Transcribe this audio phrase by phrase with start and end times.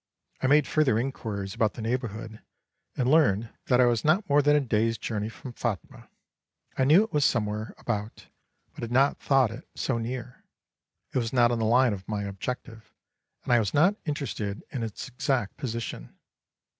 [0.41, 2.41] I made further inquiries about the neighbourhood,
[2.97, 6.09] and learned that I was not more than a day's journey from Phatmah.
[6.75, 8.25] I knew it was somewhere about,
[8.73, 10.43] but had not thought it so near;
[11.13, 12.91] it was not on the line of my objective,
[13.43, 16.17] and I was not interested in its exact position.